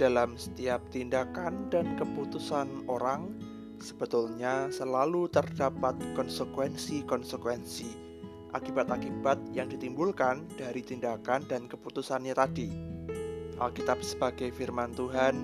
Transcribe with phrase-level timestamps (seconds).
[0.00, 3.36] dalam setiap tindakan dan keputusan orang
[3.84, 8.08] sebetulnya selalu terdapat konsekuensi-konsekuensi
[8.56, 12.72] akibat-akibat yang ditimbulkan dari tindakan dan keputusannya tadi.
[13.60, 15.36] Alkitab sebagai firman Tuhan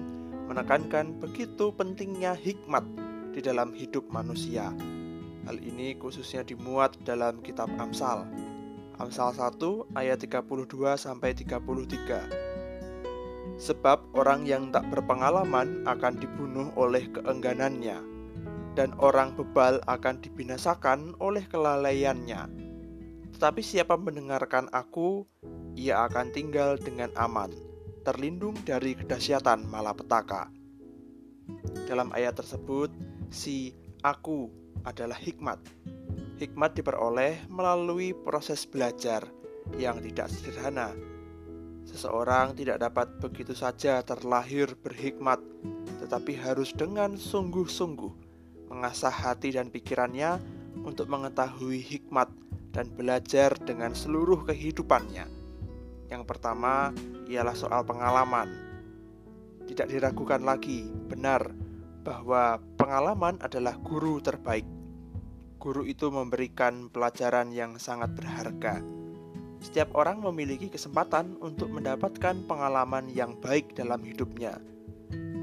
[0.48, 2.88] menekankan begitu pentingnya hikmat
[3.36, 4.72] di dalam hidup manusia.
[5.44, 8.24] Hal ini khususnya dimuat dalam kitab Amsal.
[8.96, 12.45] Amsal 1 ayat 32 sampai 33.
[13.56, 17.98] Sebab orang yang tak berpengalaman akan dibunuh oleh keengganannya,
[18.76, 22.52] dan orang bebal akan dibinasakan oleh kelalaiannya.
[23.32, 25.24] Tetapi siapa mendengarkan aku,
[25.72, 27.48] ia akan tinggal dengan aman,
[28.04, 30.52] terlindung dari kedahsyatan malapetaka.
[31.88, 32.92] Dalam ayat tersebut,
[33.32, 33.72] si
[34.04, 34.52] aku
[34.84, 35.58] adalah hikmat.
[36.36, 39.24] Hikmat diperoleh melalui proses belajar
[39.80, 40.92] yang tidak sederhana,
[41.86, 45.38] Seseorang tidak dapat begitu saja terlahir berhikmat,
[46.02, 48.26] tetapi harus dengan sungguh-sungguh
[48.66, 50.42] mengasah hati dan pikirannya
[50.82, 52.26] untuk mengetahui hikmat
[52.74, 55.30] dan belajar dengan seluruh kehidupannya.
[56.10, 56.90] Yang pertama
[57.30, 58.50] ialah soal pengalaman.
[59.70, 61.54] Tidak diragukan lagi, benar
[62.02, 64.66] bahwa pengalaman adalah guru terbaik.
[65.62, 69.05] Guru itu memberikan pelajaran yang sangat berharga
[69.66, 74.62] setiap orang memiliki kesempatan untuk mendapatkan pengalaman yang baik dalam hidupnya.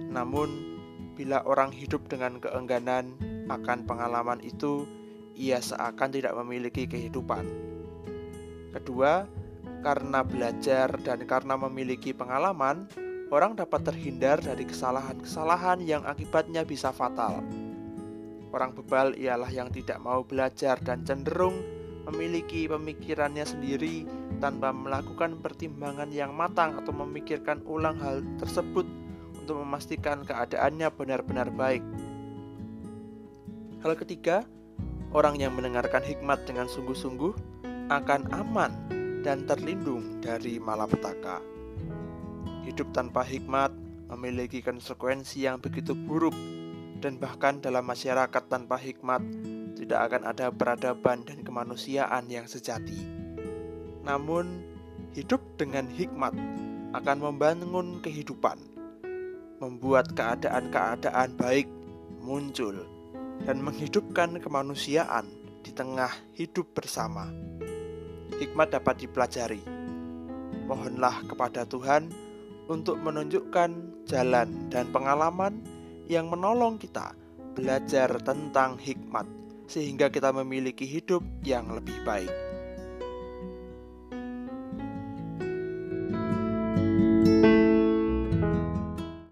[0.08, 0.48] Namun,
[1.20, 3.20] bila orang hidup dengan keengganan
[3.52, 4.88] akan pengalaman itu,
[5.36, 7.44] ia seakan tidak memiliki kehidupan.
[8.72, 9.28] Kedua,
[9.84, 12.88] karena belajar dan karena memiliki pengalaman,
[13.28, 17.44] orang dapat terhindar dari kesalahan-kesalahan yang akibatnya bisa fatal.
[18.56, 24.04] Orang bebal ialah yang tidak mau belajar dan cenderung memiliki pemikirannya sendiri
[24.44, 28.84] tanpa melakukan pertimbangan yang matang atau memikirkan ulang hal tersebut
[29.40, 31.84] untuk memastikan keadaannya benar-benar baik.
[33.84, 34.48] Hal ketiga,
[35.12, 37.36] orang yang mendengarkan hikmat dengan sungguh-sungguh
[37.92, 38.72] akan aman
[39.24, 41.44] dan terlindung dari malapetaka.
[42.64, 43.72] Hidup tanpa hikmat
[44.12, 46.36] memiliki konsekuensi yang begitu buruk
[47.04, 49.20] dan bahkan dalam masyarakat tanpa hikmat
[49.74, 52.98] tidak akan ada peradaban dan kemanusiaan yang sejati.
[54.06, 54.62] Namun,
[55.14, 56.34] hidup dengan hikmat
[56.94, 58.58] akan membangun kehidupan,
[59.58, 61.68] membuat keadaan-keadaan baik
[62.22, 62.86] muncul,
[63.44, 65.26] dan menghidupkan kemanusiaan
[65.66, 67.32] di tengah hidup bersama.
[68.38, 69.62] Hikmat dapat dipelajari.
[70.64, 72.08] Mohonlah kepada Tuhan
[72.72, 75.60] untuk menunjukkan jalan dan pengalaman
[76.08, 77.16] yang menolong kita
[77.54, 79.28] belajar tentang hikmat
[79.74, 82.53] sehingga kita memiliki hidup yang lebih baik.